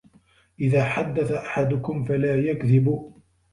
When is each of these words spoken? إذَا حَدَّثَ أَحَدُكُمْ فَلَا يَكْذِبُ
إذَا 0.61 0.83
حَدَّثَ 0.89 1.31
أَحَدُكُمْ 1.31 2.03
فَلَا 2.03 2.35
يَكْذِبُ 2.39 3.13